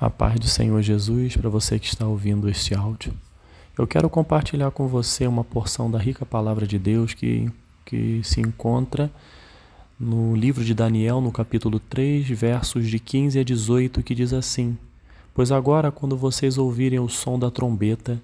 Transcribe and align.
A 0.00 0.08
paz 0.08 0.40
do 0.40 0.48
Senhor 0.48 0.80
Jesus 0.80 1.36
para 1.36 1.50
você 1.50 1.78
que 1.78 1.86
está 1.86 2.06
ouvindo 2.06 2.48
este 2.48 2.74
áudio. 2.74 3.12
Eu 3.76 3.86
quero 3.86 4.08
compartilhar 4.08 4.70
com 4.70 4.88
você 4.88 5.26
uma 5.26 5.44
porção 5.44 5.90
da 5.90 5.98
rica 5.98 6.24
palavra 6.24 6.66
de 6.66 6.78
Deus 6.78 7.12
que, 7.12 7.52
que 7.84 8.22
se 8.24 8.40
encontra 8.40 9.12
no 9.98 10.34
livro 10.34 10.64
de 10.64 10.72
Daniel, 10.72 11.20
no 11.20 11.30
capítulo 11.30 11.78
3, 11.78 12.26
versos 12.30 12.88
de 12.88 12.98
15 12.98 13.40
a 13.40 13.44
18, 13.44 14.02
que 14.02 14.14
diz 14.14 14.32
assim: 14.32 14.78
Pois 15.34 15.52
agora, 15.52 15.92
quando 15.92 16.16
vocês 16.16 16.56
ouvirem 16.56 16.98
o 16.98 17.06
som 17.06 17.38
da 17.38 17.50
trombeta, 17.50 18.18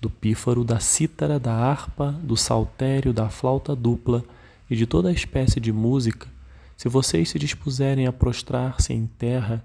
do 0.00 0.08
pífaro, 0.08 0.64
da 0.64 0.80
cítara, 0.80 1.38
da 1.38 1.52
harpa, 1.52 2.10
do 2.22 2.38
saltério, 2.38 3.12
da 3.12 3.28
flauta 3.28 3.76
dupla 3.76 4.24
e 4.70 4.74
de 4.74 4.86
toda 4.86 5.12
espécie 5.12 5.60
de 5.60 5.74
música, 5.74 6.26
se 6.74 6.88
vocês 6.88 7.28
se 7.28 7.38
dispuserem 7.38 8.06
a 8.06 8.12
prostrar-se 8.14 8.94
em 8.94 9.06
terra, 9.18 9.62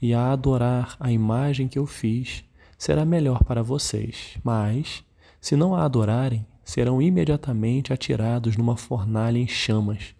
e 0.00 0.12
a 0.12 0.32
adorar 0.32 0.96
a 1.00 1.10
imagem 1.10 1.68
que 1.68 1.78
eu 1.78 1.86
fiz, 1.86 2.44
será 2.78 3.04
melhor 3.04 3.42
para 3.44 3.62
vocês. 3.62 4.36
Mas, 4.44 5.02
se 5.40 5.56
não 5.56 5.74
a 5.74 5.84
adorarem, 5.84 6.46
serão 6.64 7.00
imediatamente 7.00 7.92
atirados 7.92 8.56
numa 8.56 8.76
fornalha 8.76 9.38
em 9.38 9.46
chamas, 9.46 10.14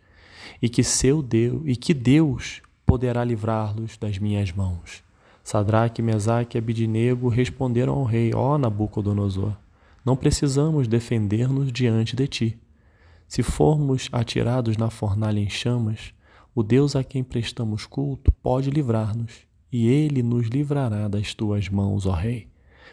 e 0.62 0.68
que 0.68 0.82
seu 0.82 1.22
Deus, 1.22 1.62
e 1.66 1.76
que 1.76 1.92
Deus 1.92 2.62
poderá 2.86 3.24
livrá-los 3.24 3.96
das 3.96 4.18
minhas 4.18 4.52
mãos. 4.52 5.04
Sadraque, 5.42 6.00
Mesaque 6.02 6.56
e 6.56 6.58
Abidinego 6.58 7.28
responderam 7.28 7.94
ao 7.94 8.04
rei: 8.04 8.32
Ó 8.34 8.54
oh, 8.54 8.58
Nabucodonosor, 8.58 9.56
não 10.04 10.16
precisamos 10.16 10.88
defender-nos 10.88 11.72
diante 11.72 12.16
de 12.16 12.26
ti. 12.26 12.58
Se 13.28 13.42
formos 13.42 14.08
atirados 14.12 14.76
na 14.76 14.88
fornalha 14.88 15.40
em 15.40 15.50
chamas, 15.50 16.14
o 16.54 16.62
Deus 16.62 16.94
a 16.94 17.02
quem 17.02 17.24
prestamos 17.24 17.86
culto 17.86 18.30
pode 18.40 18.70
livrar-nos 18.70 19.46
e 19.76 19.88
ele 19.88 20.22
nos 20.22 20.46
livrará 20.46 21.06
das 21.06 21.34
tuas 21.34 21.68
mãos, 21.68 22.06
ó 22.06 22.12
Rei. 22.12 22.48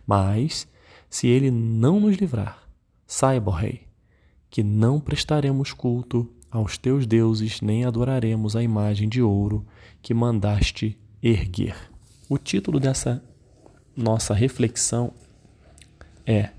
Mas, 0.05 0.67
se 1.09 1.27
ele 1.27 1.49
não 1.49 1.97
nos 1.97 2.17
livrar, 2.17 2.67
saiba, 3.07 3.51
ó 3.51 3.53
Rei, 3.53 3.83
que 4.49 4.61
não 4.61 4.99
prestaremos 4.99 5.71
culto 5.71 6.29
aos 6.51 6.77
teus 6.77 7.07
deuses, 7.07 7.61
nem 7.61 7.85
adoraremos 7.85 8.53
a 8.53 8.61
imagem 8.61 9.07
de 9.07 9.21
ouro 9.21 9.65
que 10.01 10.13
mandaste 10.13 10.99
erguer. 11.21 11.73
O 12.27 12.37
título 12.37 12.81
dessa 12.81 13.23
nossa 13.95 14.33
reflexão 14.33 15.13
é 16.25 16.49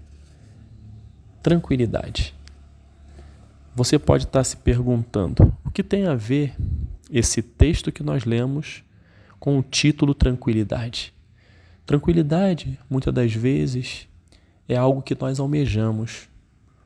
Tranquilidade. 1.42 2.34
Você 3.74 3.98
pode 3.98 4.24
estar 4.24 4.42
se 4.42 4.56
perguntando 4.56 5.54
o 5.62 5.70
que 5.70 5.82
tem 5.82 6.06
a 6.06 6.14
ver 6.14 6.56
esse 7.10 7.42
texto 7.42 7.92
que 7.92 8.02
nós 8.02 8.24
lemos 8.24 8.82
com 9.44 9.58
o 9.58 9.62
título 9.62 10.14
Tranquilidade. 10.14 11.12
Tranquilidade, 11.84 12.80
muitas 12.88 13.12
das 13.12 13.34
vezes, 13.34 14.08
é 14.66 14.74
algo 14.74 15.02
que 15.02 15.14
nós 15.14 15.38
almejamos, 15.38 16.30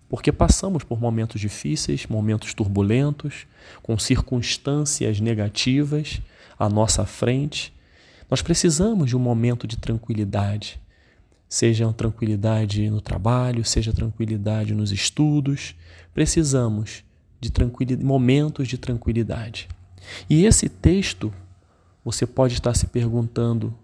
porque 0.08 0.32
passamos 0.32 0.82
por 0.82 1.00
momentos 1.00 1.40
difíceis, 1.40 2.08
momentos 2.08 2.52
turbulentos, 2.54 3.46
com 3.80 3.96
circunstâncias 3.96 5.20
negativas 5.20 6.20
à 6.58 6.68
nossa 6.68 7.06
frente. 7.06 7.72
Nós 8.28 8.42
precisamos 8.42 9.10
de 9.10 9.16
um 9.16 9.20
momento 9.20 9.64
de 9.64 9.76
tranquilidade, 9.76 10.80
seja 11.48 11.92
tranquilidade 11.92 12.90
no 12.90 13.00
trabalho, 13.00 13.64
seja 13.64 13.92
tranquilidade 13.92 14.74
nos 14.74 14.90
estudos. 14.90 15.76
Precisamos 16.12 17.04
de 17.40 17.96
momentos 17.98 18.66
de 18.66 18.78
tranquilidade. 18.78 19.68
E 20.28 20.44
esse 20.44 20.68
texto 20.68 21.32
você 22.10 22.26
pode 22.26 22.54
estar 22.54 22.74
se 22.74 22.86
perguntando: 22.86 23.76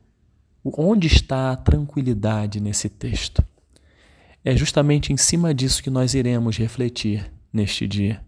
onde 0.64 1.06
está 1.08 1.52
a 1.52 1.56
tranquilidade 1.56 2.58
nesse 2.58 2.88
texto? 2.88 3.44
É 4.42 4.56
justamente 4.56 5.12
em 5.12 5.16
cima 5.18 5.52
disso 5.52 5.82
que 5.82 5.90
nós 5.90 6.14
iremos 6.14 6.56
refletir 6.56 7.30
neste 7.52 7.86
dia. 7.86 8.24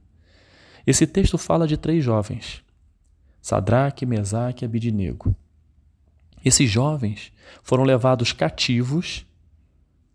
Esse 0.87 1.07
texto 1.07 1.39
fala 1.39 1.67
de 1.67 1.79
três 1.79 2.05
jovens: 2.05 2.63
Sadraque, 3.41 4.05
Mesaque 4.05 4.65
e 4.65 4.67
Abidinego. 4.67 5.35
Esses 6.45 6.71
jovens 6.71 7.33
foram 7.63 7.83
levados 7.83 8.33
cativos 8.33 9.25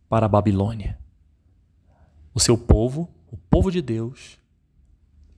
para 0.07 0.27
a 0.27 0.29
Babilônia. 0.29 0.95
O 2.35 2.39
seu 2.39 2.55
povo, 2.55 3.09
o 3.31 3.35
povo 3.35 3.71
de 3.71 3.81
Deus, 3.81 4.37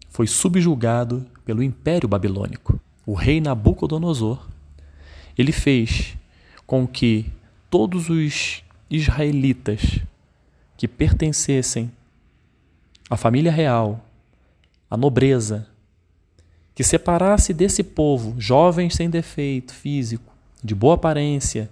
foi 0.09 0.27
subjugado 0.27 1.25
pelo 1.45 1.63
Império 1.63 2.09
Babilônico 2.09 2.77
o 3.05 3.13
rei 3.13 3.41
Nabucodonosor, 3.41 4.47
ele 5.37 5.51
fez 5.51 6.15
com 6.65 6.87
que 6.87 7.25
todos 7.69 8.09
os 8.09 8.63
israelitas 8.89 9.99
que 10.77 10.87
pertencessem 10.87 11.91
à 13.09 13.17
família 13.17 13.51
real, 13.51 14.05
à 14.89 14.95
nobreza, 14.95 15.67
que 16.75 16.83
separasse 16.83 17.53
desse 17.53 17.83
povo 17.83 18.35
jovens 18.39 18.95
sem 18.95 19.09
defeito 19.09 19.73
físico, 19.73 20.33
de 20.63 20.73
boa 20.73 20.95
aparência, 20.95 21.69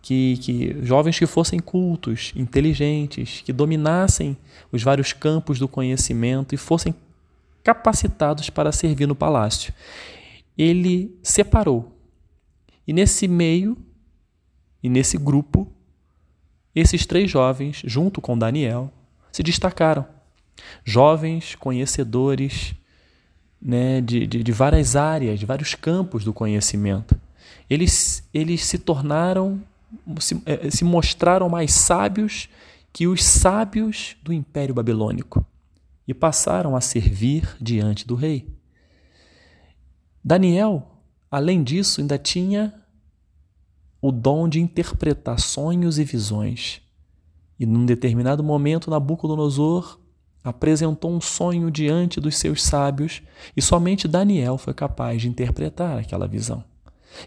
que, 0.00 0.36
que 0.38 0.76
jovens 0.84 1.18
que 1.18 1.26
fossem 1.26 1.60
cultos, 1.60 2.32
inteligentes, 2.36 3.40
que 3.40 3.52
dominassem 3.52 4.36
os 4.70 4.82
vários 4.82 5.12
campos 5.12 5.58
do 5.58 5.68
conhecimento 5.68 6.54
e 6.54 6.58
fossem 6.58 6.94
capacitados 7.62 8.50
para 8.50 8.72
servir 8.72 9.06
no 9.06 9.14
palácio 9.14 9.72
ele 10.56 11.16
separou. 11.22 11.96
E 12.86 12.92
nesse 12.92 13.28
meio, 13.28 13.76
e 14.82 14.88
nesse 14.88 15.16
grupo, 15.16 15.70
esses 16.74 17.06
três 17.06 17.30
jovens, 17.30 17.82
junto 17.84 18.20
com 18.20 18.36
Daniel, 18.36 18.90
se 19.30 19.42
destacaram. 19.42 20.06
Jovens 20.84 21.54
conhecedores 21.54 22.74
né, 23.60 24.00
de, 24.00 24.26
de, 24.26 24.42
de 24.42 24.52
várias 24.52 24.96
áreas, 24.96 25.38
de 25.38 25.46
vários 25.46 25.74
campos 25.74 26.24
do 26.24 26.32
conhecimento. 26.32 27.18
Eles, 27.70 28.28
eles 28.34 28.64
se 28.64 28.78
tornaram, 28.78 29.62
se, 30.18 30.42
eh, 30.44 30.70
se 30.70 30.84
mostraram 30.84 31.48
mais 31.48 31.72
sábios 31.72 32.48
que 32.92 33.06
os 33.06 33.24
sábios 33.24 34.16
do 34.22 34.32
Império 34.32 34.74
Babilônico 34.74 35.44
e 36.06 36.12
passaram 36.12 36.76
a 36.76 36.80
servir 36.80 37.56
diante 37.60 38.06
do 38.06 38.14
rei. 38.14 38.46
Daniel, 40.24 41.00
além 41.30 41.62
disso, 41.62 42.00
ainda 42.00 42.18
tinha 42.18 42.72
o 44.00 44.12
dom 44.12 44.48
de 44.48 44.60
interpretar 44.60 45.38
sonhos 45.38 45.98
e 45.98 46.04
visões. 46.04 46.80
E 47.58 47.66
num 47.66 47.86
determinado 47.86 48.42
momento, 48.42 48.90
Nabucodonosor 48.90 49.98
apresentou 50.42 51.12
um 51.12 51.20
sonho 51.20 51.70
diante 51.70 52.20
dos 52.20 52.36
seus 52.36 52.62
sábios 52.62 53.22
e 53.56 53.62
somente 53.62 54.08
Daniel 54.08 54.58
foi 54.58 54.74
capaz 54.74 55.22
de 55.22 55.28
interpretar 55.28 55.98
aquela 55.98 56.26
visão. 56.26 56.64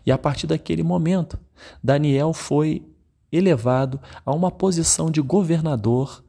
E 0.05 0.11
a 0.11 0.17
partir 0.17 0.47
daquele 0.47 0.83
momento, 0.83 1.39
Daniel 1.83 2.33
foi 2.33 2.85
elevado 3.31 3.99
a 4.25 4.33
uma 4.33 4.51
posição 4.51 5.09
de 5.09 5.21
governador 5.21 6.23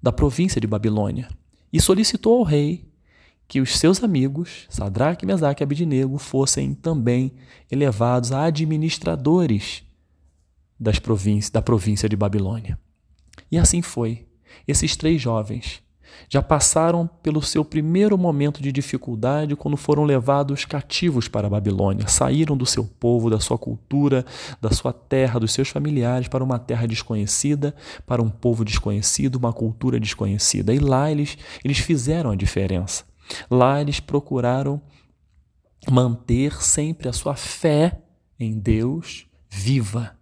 da 0.00 0.12
província 0.12 0.60
de 0.60 0.66
Babilônia 0.66 1.28
e 1.72 1.80
solicitou 1.80 2.38
ao 2.38 2.44
rei 2.44 2.85
que 3.48 3.60
os 3.60 3.78
seus 3.78 4.02
amigos, 4.02 4.66
Sadraque, 4.68 5.26
Mesaque 5.26 5.62
e 5.62 5.64
Abidinego, 5.64 6.18
fossem 6.18 6.74
também 6.74 7.32
elevados 7.70 8.32
a 8.32 8.44
administradores 8.44 9.84
das 10.78 10.98
províncias, 10.98 11.50
da 11.50 11.62
província 11.62 12.08
de 12.08 12.16
Babilônia. 12.16 12.78
E 13.50 13.58
assim 13.58 13.82
foi. 13.82 14.26
Esses 14.66 14.96
três 14.96 15.20
jovens 15.20 15.82
já 16.28 16.42
passaram 16.42 17.08
pelo 17.22 17.42
seu 17.42 17.64
primeiro 17.64 18.16
momento 18.16 18.62
de 18.62 18.72
dificuldade 18.72 19.54
quando 19.54 19.76
foram 19.76 20.04
levados 20.04 20.64
cativos 20.64 21.28
para 21.28 21.46
a 21.46 21.50
Babilônia. 21.50 22.08
Saíram 22.08 22.56
do 22.56 22.66
seu 22.66 22.84
povo, 22.84 23.30
da 23.30 23.38
sua 23.38 23.58
cultura, 23.58 24.24
da 24.60 24.70
sua 24.70 24.92
terra, 24.92 25.38
dos 25.38 25.52
seus 25.52 25.68
familiares 25.68 26.28
para 26.28 26.42
uma 26.42 26.58
terra 26.58 26.86
desconhecida, 26.86 27.74
para 28.06 28.22
um 28.22 28.28
povo 28.28 28.64
desconhecido, 28.64 29.36
uma 29.36 29.52
cultura 29.52 30.00
desconhecida. 30.00 30.74
E 30.74 30.78
lá 30.78 31.10
eles, 31.10 31.36
eles 31.64 31.78
fizeram 31.78 32.30
a 32.30 32.36
diferença. 32.36 33.04
Lá 33.50 33.80
eles 33.80 34.00
procuraram 34.00 34.80
manter 35.90 36.62
sempre 36.62 37.08
a 37.08 37.12
sua 37.12 37.34
fé 37.34 38.02
em 38.38 38.58
Deus 38.58 39.26
viva. 39.48 40.16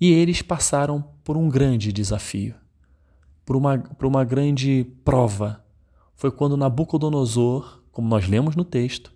E 0.00 0.12
eles 0.12 0.42
passaram 0.42 1.02
por 1.24 1.36
um 1.36 1.48
grande 1.48 1.92
desafio, 1.92 2.54
por 3.44 3.56
uma, 3.56 3.78
por 3.78 4.06
uma 4.06 4.24
grande 4.24 4.84
prova. 5.04 5.64
Foi 6.14 6.30
quando 6.30 6.56
Nabucodonosor, 6.56 7.82
como 7.90 8.08
nós 8.08 8.28
lemos 8.28 8.56
no 8.56 8.64
texto, 8.64 9.14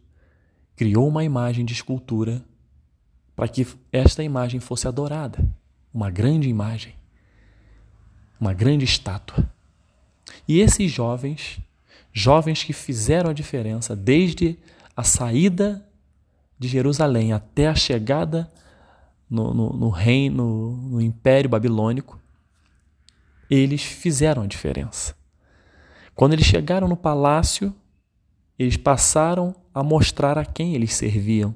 criou 0.75 1.07
uma 1.07 1.25
imagem 1.25 1.65
de 1.65 1.73
escultura 1.73 2.45
para 3.37 3.49
que 3.49 3.67
esta 3.93 4.23
imagem 4.23 4.61
fosse 4.61 4.89
adorada. 4.89 5.39
Uma 5.93 6.11
grande 6.11 6.49
imagem, 6.49 6.95
uma 8.41 8.55
grande 8.55 8.85
estátua. 8.85 9.51
E 10.47 10.61
esses 10.61 10.91
jovens 10.91 11.61
Jovens 12.13 12.63
que 12.63 12.73
fizeram 12.73 13.31
a 13.31 13.33
diferença 13.35 13.95
desde 13.95 14.59
a 14.97 15.03
saída 15.03 15.87
de 16.59 16.69
Jerusalém 16.69 17.33
até 17.33 17.69
a 17.69 17.75
chegada 17.75 18.51
no, 19.29 19.55
no, 19.55 19.73
no 19.73 19.89
reino, 19.89 20.77
no 20.77 21.01
Império 21.01 21.49
Babilônico, 21.49 22.21
eles 23.49 23.83
fizeram 23.83 24.43
a 24.43 24.47
diferença. 24.47 25.15
Quando 26.15 26.33
eles 26.33 26.45
chegaram 26.45 26.89
no 26.89 26.97
palácio, 26.97 27.75
eles 28.59 28.77
passaram 28.77 29.55
a 29.73 29.83
mostrar 29.83 30.37
a 30.37 30.45
quem 30.45 30.75
eles 30.75 30.95
serviam. 30.95 31.55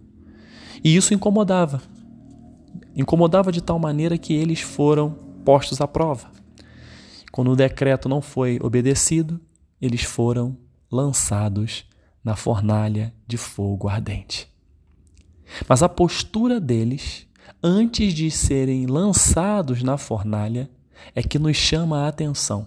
E 0.83 0.97
isso 0.97 1.13
incomodava. 1.13 1.83
Incomodava 2.97 3.53
de 3.53 3.61
tal 3.61 3.79
maneira 3.79 4.17
que 4.17 4.33
eles 4.33 4.61
foram 4.61 5.11
postos 5.45 5.81
à 5.81 5.89
prova. 5.89 6.31
Quando 7.31 7.51
o 7.51 7.57
decreto 7.57 8.09
não 8.09 8.23
foi 8.23 8.59
obedecido, 8.63 9.41
eles 9.85 10.03
foram 10.03 10.57
lançados 10.91 11.85
na 12.25 12.35
fornalha 12.35 13.15
de 13.27 13.37
fogo 13.37 13.87
ardente. 13.87 14.51
Mas 15.69 15.83
a 15.83 15.91
postura 15.91 16.59
deles, 16.59 17.27
antes 17.63 18.15
de 18.15 18.31
serem 18.31 18.87
lançados 18.87 19.83
na 19.83 19.99
fornalha, 19.99 20.71
é 21.15 21.23
que 21.23 21.39
nos 21.39 21.59
chama 21.59 22.01
a 22.01 22.09
atenção. 22.09 22.67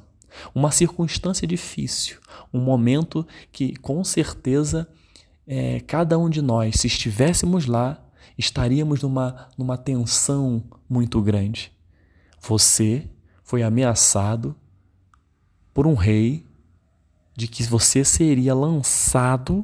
Uma 0.53 0.69
circunstância 0.69 1.47
difícil, 1.47 2.19
um 2.53 2.59
momento 2.59 3.25
que 3.51 3.75
com 3.77 4.03
certeza 4.03 4.87
é, 5.47 5.79
cada 5.79 6.19
um 6.19 6.29
de 6.29 6.39
nós, 6.39 6.75
se 6.75 6.85
estivéssemos 6.85 7.65
lá, 7.65 7.99
estaríamos 8.37 9.01
numa, 9.01 9.49
numa 9.57 9.75
tensão 9.75 10.63
muito 10.87 11.19
grande. 11.19 11.71
Você 12.39 13.09
foi 13.43 13.63
ameaçado 13.63 14.55
por 15.73 15.87
um 15.87 15.95
rei 15.95 16.46
de 17.37 17.47
que 17.47 17.61
você 17.61 18.03
seria 18.03 18.55
lançado 18.55 19.63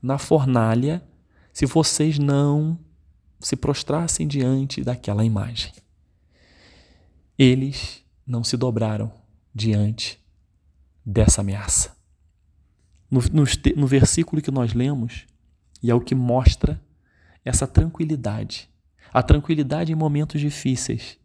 na 0.00 0.18
fornalha 0.18 1.02
se 1.54 1.64
vocês 1.64 2.18
não 2.18 2.78
se 3.40 3.56
prostrassem 3.56 4.28
diante 4.28 4.84
daquela 4.84 5.24
imagem. 5.24 5.72
Eles 7.38 8.04
não 8.26 8.44
se 8.44 8.58
dobraram 8.58 9.10
diante 9.54 10.20
dessa 11.04 11.40
ameaça. 11.40 11.96
No, 13.10 13.22
no, 13.32 13.44
no, 13.74 13.86
versículo 13.86 14.42
que 14.42 14.50
nós 14.50 14.74
lemos, 14.74 15.26
e 15.82 15.90
é 15.90 15.94
o 15.94 16.02
que 16.02 16.14
mostra 16.14 16.78
essa 17.42 17.66
tranquilidade, 17.66 18.68
a 19.14 19.22
tranquilidade 19.22 19.92
em 19.92 19.96
momentos 19.96 20.42
difíceis. 20.42 21.16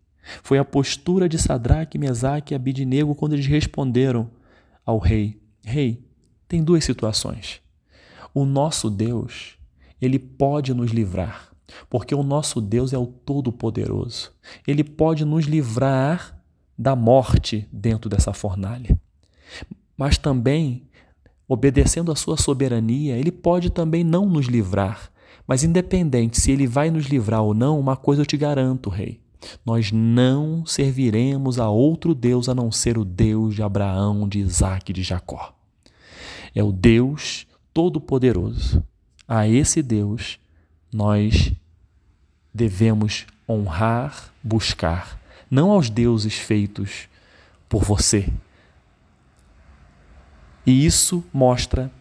Foi 0.42 0.58
a 0.58 0.64
postura 0.64 1.28
de 1.28 1.38
Sadraque, 1.38 1.98
Mesaque 1.98 2.54
e 2.54 2.56
Abidnego 2.56 3.14
quando 3.14 3.34
eles 3.34 3.46
responderam 3.46 4.32
ao 4.86 4.98
rei: 4.98 5.43
Rei, 5.64 6.04
tem 6.48 6.64
duas 6.64 6.84
situações. 6.84 7.62
O 8.34 8.46
nosso 8.46 8.90
Deus, 8.90 9.58
ele 10.02 10.20
pode 10.20 10.74
nos 10.74 10.92
livrar, 10.92 11.54
porque 11.90 12.14
o 12.14 12.24
nosso 12.24 12.60
Deus 12.60 12.94
é 12.94 12.98
o 12.98 13.08
Todo-Poderoso. 13.08 14.32
Ele 14.68 14.84
pode 14.84 15.24
nos 15.24 15.46
livrar 15.46 16.40
da 16.78 16.96
morte 16.96 17.68
dentro 17.72 18.10
dessa 18.10 18.34
fornalha. 18.34 19.00
Mas 19.98 20.18
também, 20.18 20.84
obedecendo 21.48 22.12
à 22.12 22.16
sua 22.16 22.36
soberania, 22.36 23.18
ele 23.18 23.32
pode 23.32 23.70
também 23.70 24.04
não 24.04 24.26
nos 24.28 24.48
livrar. 24.48 25.12
Mas 25.48 25.64
independente 25.64 26.40
se 26.40 26.52
ele 26.52 26.68
vai 26.68 26.92
nos 26.92 27.06
livrar 27.06 27.42
ou 27.42 27.54
não, 27.54 27.80
uma 27.80 27.96
coisa 27.96 28.22
eu 28.22 28.26
te 28.26 28.36
garanto, 28.36 28.90
rei. 28.90 29.23
Nós 29.66 29.92
não 29.92 30.66
serviremos 30.66 31.60
a 31.60 31.70
outro 31.70 32.14
Deus 32.14 32.50
a 32.50 32.56
não 32.56 32.72
ser 32.72 32.98
o 32.98 33.06
Deus 33.06 33.56
de 33.56 33.64
Abraão, 33.64 34.28
de 34.28 34.40
Isaac 34.40 34.92
e 34.92 34.94
de 34.94 35.04
Jacó. 35.04 35.54
É 36.54 36.64
o 36.64 36.72
Deus 36.72 37.48
Todo-Poderoso. 37.74 38.84
A 39.28 39.48
esse 39.48 39.82
Deus 39.82 40.40
nós 40.92 41.52
devemos 42.54 43.26
honrar, 43.48 44.32
buscar 44.44 45.20
não 45.50 45.70
aos 45.70 45.90
deuses 45.90 46.34
feitos 46.34 47.08
por 47.70 47.84
você. 47.84 48.28
E 50.66 50.86
isso 50.86 51.24
mostra 51.32 51.92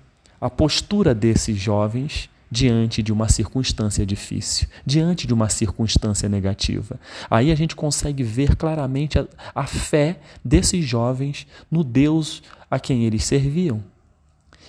a 0.40 0.48
postura 0.48 1.14
desses 1.14 1.58
jovens 1.58 2.30
diante 2.52 3.02
de 3.02 3.10
uma 3.10 3.30
circunstância 3.30 4.04
difícil, 4.04 4.68
diante 4.84 5.26
de 5.26 5.32
uma 5.32 5.48
circunstância 5.48 6.28
negativa. 6.28 7.00
Aí 7.30 7.50
a 7.50 7.54
gente 7.54 7.74
consegue 7.74 8.22
ver 8.22 8.56
claramente 8.56 9.18
a, 9.18 9.26
a, 9.54 9.66
fé 9.66 10.20
desses 10.44 10.84
jovens 10.84 11.46
no 11.70 11.82
Deus 11.82 12.42
a 12.70 12.78
quem 12.78 13.04
eles 13.04 13.24
serviam. 13.24 13.82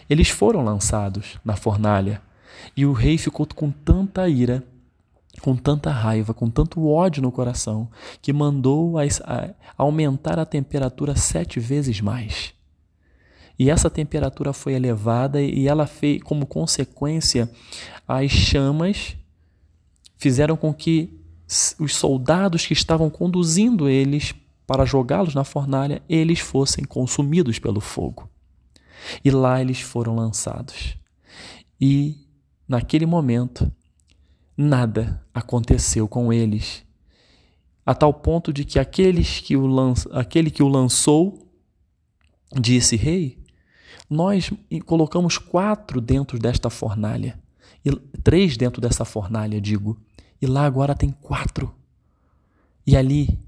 Eles 0.09 0.29
foram 0.29 0.63
lançados 0.63 1.37
na 1.43 1.57
fornalha 1.57 2.21
e 2.75 2.85
o 2.85 2.93
rei 2.93 3.17
ficou 3.17 3.45
com 3.53 3.69
tanta 3.69 4.29
ira 4.29 4.63
com 5.41 5.55
tanta 5.55 5.89
raiva, 5.89 6.31
com 6.31 6.47
tanto 6.47 6.87
ódio 6.87 7.21
no 7.21 7.31
coração, 7.31 7.89
que 8.21 8.31
mandou 8.31 8.97
a, 8.97 9.03
aumentar 9.75 10.37
a 10.37 10.45
temperatura 10.45 11.15
sete 11.15 11.59
vezes 11.59 11.99
mais. 11.99 12.53
E 13.57 13.69
essa 13.69 13.89
temperatura 13.89 14.51
foi 14.51 14.73
elevada 14.73 15.41
e 15.41 15.67
ela 15.67 15.85
fez, 15.85 16.21
como 16.23 16.45
consequência, 16.45 17.49
as 18.07 18.31
chamas 18.31 19.15
fizeram 20.17 20.57
com 20.57 20.73
que 20.73 21.19
os 21.79 21.95
soldados 21.95 22.65
que 22.65 22.73
estavam 22.73 23.09
conduzindo 23.09 23.87
eles 23.87 24.33
para 24.65 24.85
jogá-los 24.85 25.35
na 25.35 25.43
fornalha, 25.43 26.01
eles 26.07 26.39
fossem 26.39 26.83
consumidos 26.83 27.59
pelo 27.59 27.81
fogo. 27.81 28.29
E 29.23 29.29
lá 29.29 29.61
eles 29.61 29.81
foram 29.81 30.15
lançados. 30.15 30.97
E 31.79 32.17
naquele 32.67 33.05
momento, 33.05 33.71
nada 34.55 35.21
aconteceu 35.33 36.07
com 36.07 36.31
eles, 36.31 36.85
a 37.85 37.93
tal 37.93 38.13
ponto 38.13 38.53
de 38.53 38.63
que 38.63 38.79
aqueles 38.79 39.41
que 39.41 39.57
o 39.57 39.67
lanç... 39.67 40.07
aquele 40.11 40.49
que 40.49 40.63
o 40.63 40.69
lançou 40.69 41.51
disse: 42.57 42.95
Rei, 42.95 43.42
nós 44.09 44.51
colocamos 44.85 45.37
quatro 45.37 45.99
dentro 46.01 46.37
desta 46.37 46.69
fornalha, 46.69 47.39
e 47.85 47.91
três 48.23 48.57
dentro 48.57 48.81
dessa 48.81 49.03
fornalha, 49.03 49.59
digo, 49.59 49.97
e 50.41 50.45
lá 50.45 50.65
agora 50.65 50.95
tem 50.95 51.09
quatro. 51.09 51.73
E 52.85 52.95
ali, 52.95 53.39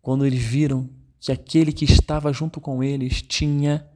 quando 0.00 0.24
eles 0.24 0.42
viram 0.42 0.88
que 1.20 1.32
aquele 1.32 1.72
que 1.72 1.84
estava 1.84 2.32
junto 2.32 2.60
com 2.60 2.82
eles 2.82 3.20
tinha 3.22 3.86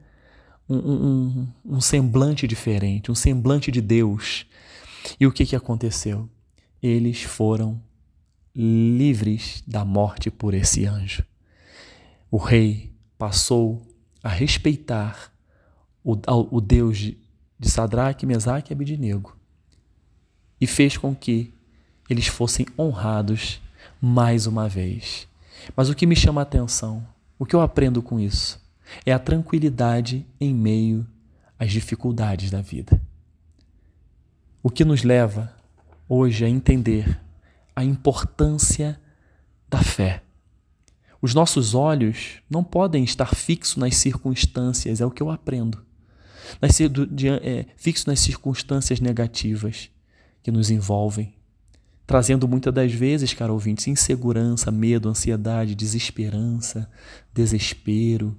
um, 0.67 0.75
um, 0.75 1.47
um 1.65 1.81
semblante 1.81 2.47
diferente, 2.47 3.11
um 3.11 3.15
semblante 3.15 3.71
de 3.71 3.81
Deus. 3.81 4.45
E 5.19 5.25
o 5.25 5.31
que, 5.31 5.45
que 5.45 5.55
aconteceu? 5.55 6.29
eles 6.87 7.23
foram 7.23 7.81
livres 8.55 9.63
da 9.67 9.83
morte 9.83 10.29
por 10.29 10.53
esse 10.53 10.85
anjo. 10.85 11.25
O 12.29 12.37
rei 12.37 12.93
passou 13.17 13.81
a 14.23 14.29
respeitar 14.29 15.33
o, 16.05 16.15
o 16.51 16.61
Deus 16.61 16.97
de, 16.99 17.17
de 17.59 17.69
Sadraque, 17.69 18.25
Mesaque 18.25 18.71
e 18.71 18.73
Abidinego 18.73 19.35
e 20.61 20.67
fez 20.67 20.97
com 20.97 21.13
que 21.15 21.53
eles 22.09 22.27
fossem 22.27 22.65
honrados 22.77 23.59
mais 24.01 24.45
uma 24.45 24.69
vez. 24.69 25.27
Mas 25.75 25.89
o 25.89 25.95
que 25.95 26.05
me 26.05 26.15
chama 26.15 26.41
a 26.41 26.43
atenção, 26.43 27.05
o 27.39 27.45
que 27.45 27.55
eu 27.55 27.61
aprendo 27.61 28.01
com 28.01 28.19
isso, 28.19 28.63
é 29.05 29.11
a 29.11 29.19
tranquilidade 29.19 30.25
em 30.39 30.53
meio 30.53 31.05
às 31.57 31.71
dificuldades 31.71 32.51
da 32.51 32.61
vida. 32.61 33.01
O 34.61 34.69
que 34.69 34.85
nos 34.85 35.03
leva 35.03 35.53
hoje 36.07 36.45
a 36.45 36.49
entender 36.49 37.19
a 37.75 37.83
importância 37.83 38.99
da 39.67 39.81
fé. 39.81 40.21
Os 41.21 41.33
nossos 41.33 41.73
olhos 41.73 42.41
não 42.49 42.63
podem 42.63 43.03
estar 43.03 43.33
fixos 43.33 43.77
nas 43.77 43.95
circunstâncias, 43.95 45.01
é 45.01 45.05
o 45.05 45.11
que 45.11 45.23
eu 45.23 45.31
aprendo. 45.31 45.84
Nas, 46.61 46.79
é, 46.79 47.65
fixos 47.75 48.05
nas 48.05 48.19
circunstâncias 48.19 48.99
negativas 48.99 49.89
que 50.43 50.51
nos 50.51 50.69
envolvem, 50.69 51.33
trazendo 52.05 52.47
muitas 52.47 52.73
das 52.73 52.91
vezes, 52.91 53.33
caro 53.33 53.53
ouvintes, 53.53 53.87
insegurança, 53.87 54.71
medo, 54.71 55.09
ansiedade, 55.09 55.75
desesperança, 55.75 56.89
desespero 57.33 58.37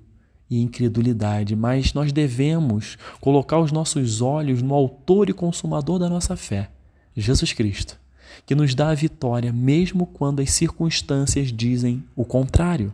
e 0.49 0.61
incredulidade. 0.61 1.57
Mas 1.57 1.93
nós 1.93 2.13
devemos 2.13 2.97
colocar 3.21 3.59
os 3.59 3.73
nossos 3.73 4.21
olhos 4.21 4.63
no 4.63 4.75
Autor 4.75 5.29
e 5.29 5.33
Consumador 5.33 5.99
da 5.99 6.09
nossa 6.09 6.37
fé 6.37 6.71
Jesus 7.17 7.53
Cristo, 7.53 7.99
que 8.45 8.55
nos 8.55 8.75
dá 8.75 8.91
a 8.91 8.95
vitória 8.95 9.53
mesmo 9.53 10.07
quando 10.07 10.41
as 10.41 10.51
circunstâncias 10.51 11.51
dizem 11.51 12.05
o 12.15 12.25
contrário. 12.25 12.93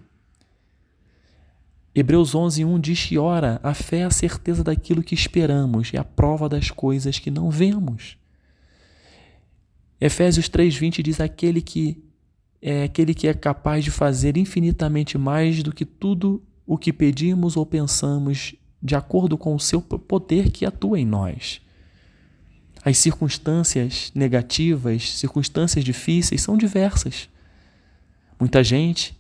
Hebreus 1.94 2.34
11:1 2.34 2.80
diz 2.80 3.04
que 3.04 3.18
ora, 3.18 3.61
a 3.62 3.75
fé 3.75 3.99
é 3.99 4.04
a 4.04 4.11
certeza 4.11 4.64
daquilo 4.64 5.02
que 5.02 5.14
esperamos 5.14 5.92
e 5.92 5.99
a 5.99 6.04
prova 6.04 6.49
das 6.49 6.70
coisas 6.70 7.18
que 7.18 7.30
não 7.30 7.50
vemos. 7.50 8.16
Efésios 10.00 10.49
3:20 10.49 11.02
diz 11.02 11.20
aquele 11.20 11.61
que 11.61 12.02
é 12.61 12.84
aquele 12.84 13.12
que 13.12 13.28
é 13.28 13.34
capaz 13.34 13.84
de 13.84 13.90
fazer 13.90 14.37
infinitamente 14.37 15.18
mais 15.18 15.62
do 15.62 15.72
que 15.72 15.84
tudo 15.84 16.42
o 16.66 16.78
que 16.78 16.92
pedimos 16.92 17.56
ou 17.56 17.66
pensamos, 17.66 18.54
de 18.80 18.94
acordo 18.94 19.37
com 19.37 19.54
o 19.54 19.61
seu 19.61 19.82
poder 19.82 20.50
que 20.50 20.64
atua 20.64 20.99
em 20.99 21.04
nós. 21.04 21.61
As 22.84 22.99
circunstâncias 22.99 24.11
negativas, 24.14 25.18
circunstâncias 25.18 25.84
difíceis 25.84 26.40
são 26.40 26.56
diversas. 26.56 27.28
Muita 28.40 28.64
gente 28.64 29.16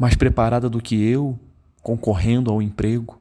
mais 0.00 0.14
preparada 0.14 0.70
do 0.70 0.80
que 0.80 0.94
eu, 0.94 1.38
concorrendo 1.82 2.50
ao 2.50 2.62
emprego. 2.62 3.20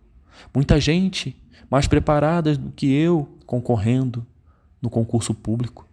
Muita 0.56 0.80
gente 0.80 1.36
mais 1.70 1.88
preparada 1.88 2.56
do 2.56 2.72
que 2.72 2.90
eu, 2.90 3.28
concorrendo 3.46 4.26
no 4.82 4.90
concurso 4.90 5.34
público. 5.34 5.86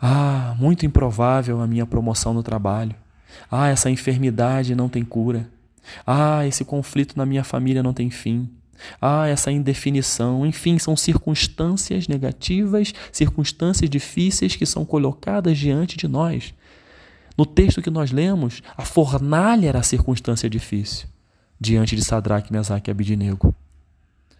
Ah, 0.00 0.54
muito 0.60 0.86
improvável 0.86 1.60
a 1.60 1.66
minha 1.66 1.84
promoção 1.84 2.32
no 2.32 2.40
trabalho. 2.40 2.94
Ah, 3.50 3.66
essa 3.66 3.90
enfermidade 3.90 4.76
não 4.76 4.88
tem 4.88 5.04
cura. 5.04 5.50
Ah, 6.06 6.46
esse 6.46 6.64
conflito 6.64 7.16
na 7.16 7.26
minha 7.26 7.42
família 7.42 7.82
não 7.82 7.92
tem 7.92 8.10
fim. 8.10 8.48
Ah, 9.02 9.26
essa 9.26 9.50
indefinição. 9.50 10.46
Enfim, 10.46 10.78
são 10.78 10.96
circunstâncias 10.96 12.06
negativas, 12.06 12.94
circunstâncias 13.10 13.90
difíceis 13.90 14.54
que 14.54 14.64
são 14.64 14.84
colocadas 14.84 15.58
diante 15.58 15.96
de 15.96 16.06
nós. 16.06 16.54
No 17.38 17.46
texto 17.46 17.80
que 17.80 17.88
nós 17.88 18.10
lemos, 18.10 18.60
a 18.76 18.84
fornalha 18.84 19.68
era 19.68 19.78
a 19.78 19.84
circunstância 19.84 20.50
difícil 20.50 21.06
diante 21.60 21.94
de 21.94 22.04
Sadraque, 22.04 22.52
Mesaque 22.52 22.90
e 22.90 22.92
Abidinego. 22.92 23.54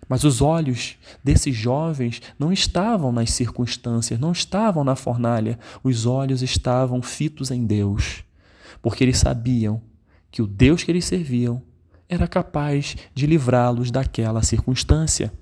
Mas 0.09 0.25
os 0.25 0.41
olhos 0.41 0.97
desses 1.23 1.55
jovens 1.55 2.21
não 2.39 2.53
estavam 2.53 3.13
nas 3.13 3.31
circunstâncias, 3.31 4.19
não 4.19 4.33
estavam 4.33 4.83
na 4.83 4.97
fornalha. 4.97 5.59
Os 5.85 6.07
olhos 6.07 6.43
estavam 6.43 7.01
fitos 7.03 7.51
em 7.51 7.67
Deus, 7.67 8.25
porque 8.81 9.05
eles 9.05 9.19
sabiam 9.19 9.81
que 10.31 10.43
o 10.43 10.47
Deus 10.47 10.83
que 10.83 10.91
eles 10.91 11.05
serviam 11.05 11.63
era 12.09 12.27
capaz 12.27 12.97
de 13.15 13.27
livrá-los 13.27 13.91
daquela 13.91 14.43
circunstância. 14.43 15.33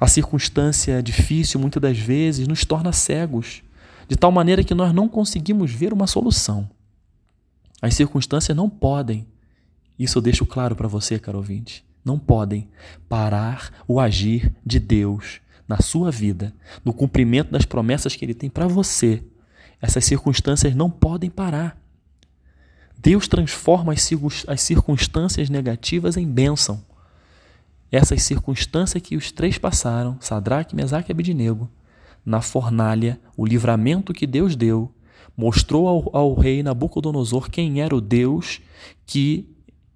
A 0.00 0.06
circunstância 0.06 1.02
difícil, 1.02 1.60
muitas 1.60 1.80
das 1.80 1.98
vezes, 1.98 2.48
nos 2.48 2.64
torna 2.64 2.92
cegos, 2.92 3.63
de 4.08 4.16
tal 4.16 4.30
maneira 4.30 4.64
que 4.64 4.74
nós 4.74 4.92
não 4.92 5.08
conseguimos 5.08 5.70
ver 5.70 5.92
uma 5.92 6.06
solução. 6.06 6.68
As 7.80 7.94
circunstâncias 7.94 8.56
não 8.56 8.68
podem, 8.68 9.26
isso 9.98 10.18
eu 10.18 10.22
deixo 10.22 10.46
claro 10.46 10.74
para 10.74 10.88
você, 10.88 11.18
caro 11.18 11.38
ouvinte, 11.38 11.84
não 12.04 12.18
podem 12.18 12.68
parar 13.08 13.70
o 13.86 14.00
agir 14.00 14.54
de 14.64 14.78
Deus 14.78 15.40
na 15.66 15.78
sua 15.78 16.10
vida, 16.10 16.52
no 16.84 16.92
cumprimento 16.92 17.50
das 17.50 17.64
promessas 17.64 18.14
que 18.14 18.24
Ele 18.24 18.34
tem 18.34 18.50
para 18.50 18.66
você. 18.66 19.22
Essas 19.80 20.04
circunstâncias 20.04 20.74
não 20.74 20.90
podem 20.90 21.30
parar. 21.30 21.78
Deus 22.98 23.28
transforma 23.28 23.92
as 23.92 24.60
circunstâncias 24.60 25.50
negativas 25.50 26.16
em 26.16 26.26
bênção. 26.26 26.82
Essas 27.92 28.22
circunstâncias 28.22 29.02
que 29.02 29.16
os 29.16 29.30
três 29.30 29.58
passaram, 29.58 30.16
Sadraque, 30.20 30.74
Mesaque 30.74 31.10
e 31.10 31.12
Abidinego, 31.12 31.70
na 32.24 32.40
fornalha, 32.40 33.20
o 33.36 33.44
livramento 33.44 34.12
que 34.12 34.26
Deus 34.26 34.56
deu, 34.56 34.92
mostrou 35.36 35.88
ao, 35.88 36.16
ao 36.16 36.34
rei 36.34 36.62
Nabucodonosor 36.62 37.50
quem 37.50 37.80
era 37.80 37.94
o 37.94 38.00
Deus 38.00 38.60
que 39.06 39.48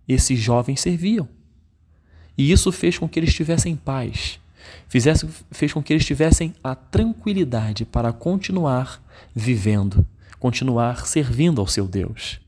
esses 0.06 0.38
jovens 0.38 0.80
serviam. 0.80 1.28
E 2.36 2.52
isso 2.52 2.70
fez 2.70 2.98
com 2.98 3.08
que 3.08 3.18
eles 3.18 3.34
tivessem 3.34 3.74
paz, 3.74 4.38
fizesse, 4.88 5.28
fez 5.50 5.72
com 5.72 5.82
que 5.82 5.92
eles 5.92 6.04
tivessem 6.04 6.54
a 6.62 6.74
tranquilidade 6.74 7.84
para 7.84 8.12
continuar 8.12 9.02
vivendo, 9.34 10.06
continuar 10.38 11.06
servindo 11.06 11.60
ao 11.60 11.66
seu 11.66 11.86
Deus. 11.86 12.40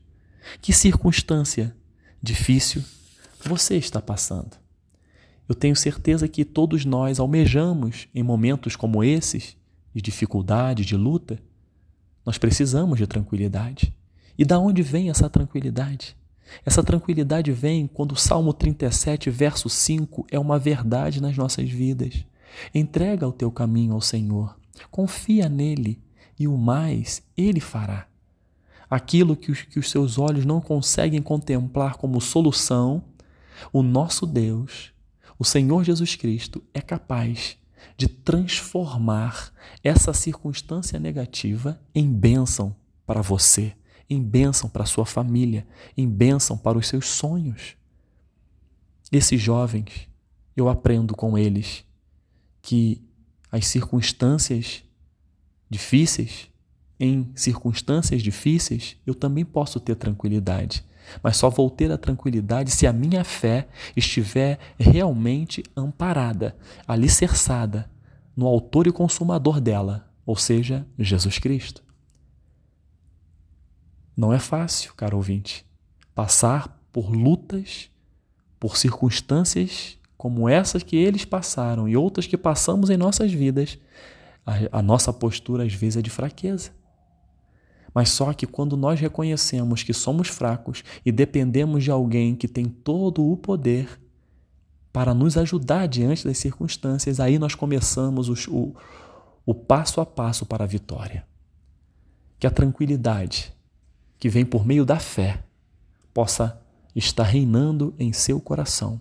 Que 0.61 0.73
circunstância 0.73 1.75
difícil 2.21 2.83
você 3.43 3.77
está 3.77 4.01
passando? 4.01 4.59
Eu 5.47 5.55
tenho 5.55 5.75
certeza 5.75 6.27
que 6.27 6.45
todos 6.45 6.85
nós 6.85 7.19
almejamos 7.19 8.07
em 8.15 8.23
momentos 8.23 8.75
como 8.77 9.03
esses, 9.03 9.57
de 9.93 10.01
dificuldade, 10.01 10.85
de 10.85 10.95
luta, 10.95 11.39
nós 12.25 12.37
precisamos 12.37 12.97
de 12.97 13.07
tranquilidade. 13.07 13.95
E 14.37 14.45
da 14.45 14.59
onde 14.59 14.81
vem 14.81 15.09
essa 15.09 15.29
tranquilidade? 15.29 16.15
Essa 16.65 16.83
tranquilidade 16.83 17.51
vem 17.51 17.87
quando 17.87 18.13
o 18.13 18.17
Salmo 18.17 18.53
37, 18.53 19.29
verso 19.29 19.69
5 19.69 20.27
é 20.29 20.39
uma 20.39 20.59
verdade 20.59 21.21
nas 21.21 21.37
nossas 21.37 21.69
vidas. 21.69 22.25
Entrega 22.73 23.27
o 23.27 23.31
teu 23.31 23.51
caminho 23.51 23.93
ao 23.93 24.01
Senhor, 24.01 24.57
confia 24.89 25.47
nele 25.47 26.01
e 26.37 26.47
o 26.47 26.57
mais 26.57 27.23
ele 27.37 27.59
fará 27.59 28.07
aquilo 28.91 29.37
que 29.37 29.49
os, 29.49 29.61
que 29.61 29.79
os 29.79 29.89
seus 29.89 30.17
olhos 30.17 30.43
não 30.43 30.59
conseguem 30.59 31.21
contemplar 31.21 31.95
como 31.95 32.19
solução, 32.19 33.01
o 33.71 33.81
nosso 33.81 34.25
Deus, 34.25 34.91
o 35.39 35.45
Senhor 35.45 35.85
Jesus 35.85 36.17
Cristo, 36.17 36.61
é 36.73 36.81
capaz 36.81 37.57
de 37.97 38.07
transformar 38.07 39.51
essa 39.83 40.13
circunstância 40.13 40.99
negativa 40.99 41.81
em 41.93 42.11
bênção 42.11 42.75
para 43.05 43.21
você, 43.21 43.73
em 44.09 44.21
bênção 44.21 44.69
para 44.69 44.85
sua 44.85 45.05
família, 45.05 45.67
em 45.95 46.07
bênção 46.07 46.57
para 46.57 46.77
os 46.77 46.87
seus 46.87 47.07
sonhos. 47.07 47.75
Esses 49.11 49.41
jovens, 49.41 50.07
eu 50.55 50.69
aprendo 50.69 51.15
com 51.15 51.37
eles 51.37 51.83
que 52.61 53.01
as 53.51 53.67
circunstâncias 53.67 54.83
difíceis 55.69 56.51
em 57.03 57.31
circunstâncias 57.33 58.21
difíceis, 58.21 58.95
eu 59.07 59.15
também 59.15 59.43
posso 59.43 59.79
ter 59.79 59.95
tranquilidade. 59.95 60.85
Mas 61.21 61.37
só 61.37 61.49
vou 61.49 61.69
ter 61.69 61.91
a 61.91 61.97
tranquilidade 61.97 62.71
se 62.71 62.87
a 62.87 62.93
minha 62.93 63.23
fé 63.23 63.67
estiver 63.95 64.59
realmente 64.79 65.63
amparada, 65.75 66.55
alicerçada 66.87 67.89
no 68.35 68.47
autor 68.47 68.87
e 68.87 68.91
consumador 68.91 69.59
dela, 69.59 70.09
ou 70.25 70.35
seja, 70.35 70.85
Jesus 70.97 71.37
Cristo. 71.37 71.83
Não 74.15 74.33
é 74.33 74.39
fácil, 74.39 74.93
caro 74.95 75.17
ouvinte, 75.17 75.65
passar 76.13 76.79
por 76.91 77.09
lutas, 77.11 77.89
por 78.59 78.77
circunstâncias 78.77 79.97
como 80.17 80.47
essas 80.47 80.83
que 80.83 80.95
eles 80.95 81.25
passaram 81.25 81.89
e 81.89 81.97
outras 81.97 82.27
que 82.27 82.37
passamos 82.37 82.91
em 82.91 82.97
nossas 82.97 83.31
vidas. 83.33 83.79
A, 84.45 84.79
a 84.79 84.81
nossa 84.81 85.11
postura 85.11 85.63
às 85.63 85.73
vezes 85.73 85.97
é 85.97 86.01
de 86.01 86.11
fraqueza. 86.11 86.71
Mas 87.93 88.09
só 88.09 88.33
que 88.33 88.47
quando 88.47 88.77
nós 88.77 88.99
reconhecemos 88.99 89.83
que 89.83 89.93
somos 89.93 90.27
fracos 90.29 90.83
e 91.05 91.11
dependemos 91.11 91.83
de 91.83 91.91
alguém 91.91 92.35
que 92.35 92.47
tem 92.47 92.65
todo 92.65 93.29
o 93.29 93.35
poder 93.35 93.99
para 94.93 95.13
nos 95.13 95.37
ajudar 95.37 95.87
diante 95.87 96.25
das 96.25 96.37
circunstâncias, 96.37 97.19
aí 97.19 97.37
nós 97.37 97.55
começamos 97.55 98.29
o, 98.29 98.51
o, 98.51 98.75
o 99.45 99.53
passo 99.53 99.99
a 100.01 100.05
passo 100.05 100.45
para 100.45 100.63
a 100.63 100.67
vitória. 100.67 101.25
Que 102.39 102.47
a 102.47 102.51
tranquilidade 102.51 103.53
que 104.17 104.29
vem 104.29 104.45
por 104.45 104.65
meio 104.65 104.85
da 104.85 104.99
fé 104.99 105.43
possa 106.13 106.61
estar 106.95 107.23
reinando 107.23 107.93
em 107.97 108.11
seu 108.11 108.39
coração, 108.39 108.99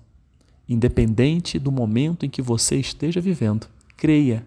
independente 0.69 1.59
do 1.59 1.73
momento 1.73 2.25
em 2.25 2.31
que 2.31 2.41
você 2.41 2.77
esteja 2.77 3.21
vivendo. 3.21 3.67
Creia 3.97 4.47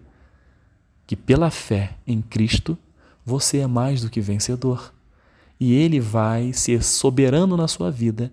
que 1.06 1.14
pela 1.14 1.50
fé 1.50 1.96
em 2.06 2.22
Cristo 2.22 2.78
você 3.24 3.58
é 3.58 3.66
mais 3.66 4.02
do 4.02 4.10
que 4.10 4.20
vencedor. 4.20 4.92
E 5.58 5.72
Ele 5.72 6.00
vai 6.00 6.52
ser 6.52 6.82
soberano 6.82 7.56
na 7.56 7.66
sua 7.68 7.90
vida 7.90 8.32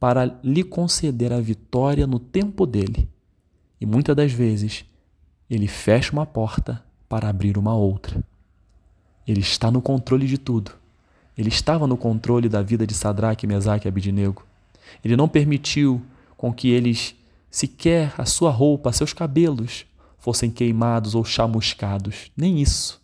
para 0.00 0.36
lhe 0.42 0.64
conceder 0.64 1.32
a 1.32 1.40
vitória 1.40 2.06
no 2.06 2.18
tempo 2.18 2.66
dele. 2.66 3.08
E 3.80 3.86
muitas 3.86 4.16
das 4.16 4.32
vezes, 4.32 4.84
Ele 5.48 5.68
fecha 5.68 6.12
uma 6.12 6.26
porta 6.26 6.82
para 7.08 7.28
abrir 7.28 7.58
uma 7.58 7.74
outra. 7.74 8.22
Ele 9.26 9.40
está 9.40 9.70
no 9.70 9.82
controle 9.82 10.26
de 10.26 10.38
tudo. 10.38 10.72
Ele 11.36 11.48
estava 11.48 11.86
no 11.86 11.96
controle 11.96 12.48
da 12.48 12.62
vida 12.62 12.86
de 12.86 12.94
Sadraque, 12.94 13.46
Mesaque 13.46 13.86
e 13.86 13.88
Abidinego. 13.88 14.44
Ele 15.04 15.16
não 15.16 15.28
permitiu 15.28 16.02
com 16.36 16.52
que 16.52 16.68
eles, 16.68 17.14
sequer 17.50 18.14
a 18.18 18.24
sua 18.24 18.50
roupa, 18.50 18.92
seus 18.92 19.12
cabelos, 19.12 19.86
fossem 20.18 20.50
queimados 20.50 21.14
ou 21.14 21.24
chamuscados. 21.24 22.30
Nem 22.36 22.60
isso. 22.60 23.01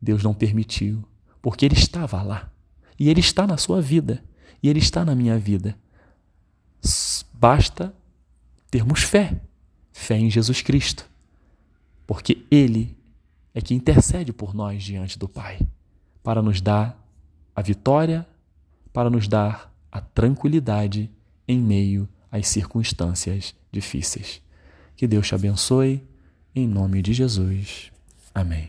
Deus 0.00 0.22
não 0.22 0.34
permitiu, 0.34 1.04
porque 1.40 1.64
Ele 1.64 1.74
estava 1.74 2.22
lá. 2.22 2.50
E 2.98 3.08
Ele 3.08 3.20
está 3.20 3.46
na 3.46 3.56
sua 3.56 3.80
vida. 3.80 4.22
E 4.62 4.68
Ele 4.68 4.78
está 4.78 5.04
na 5.04 5.14
minha 5.14 5.38
vida. 5.38 5.76
Basta 7.32 7.94
termos 8.70 9.02
fé. 9.02 9.40
Fé 9.92 10.16
em 10.16 10.30
Jesus 10.30 10.62
Cristo. 10.62 11.08
Porque 12.06 12.44
Ele 12.50 12.96
é 13.54 13.60
que 13.60 13.74
intercede 13.74 14.32
por 14.32 14.54
nós 14.54 14.82
diante 14.82 15.18
do 15.18 15.28
Pai, 15.28 15.58
para 16.22 16.42
nos 16.42 16.60
dar 16.60 17.02
a 17.54 17.62
vitória, 17.62 18.26
para 18.92 19.08
nos 19.08 19.26
dar 19.26 19.74
a 19.90 20.00
tranquilidade 20.00 21.10
em 21.48 21.58
meio 21.58 22.06
às 22.30 22.48
circunstâncias 22.48 23.54
difíceis. 23.72 24.42
Que 24.94 25.06
Deus 25.06 25.26
te 25.26 25.34
abençoe, 25.34 26.02
em 26.54 26.66
nome 26.66 27.00
de 27.00 27.14
Jesus. 27.14 27.90
Amém. 28.34 28.68